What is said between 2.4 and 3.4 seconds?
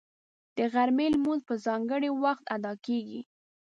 ادا کېږي